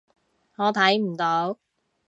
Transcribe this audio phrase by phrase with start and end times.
[0.55, 1.59] 我睇唔到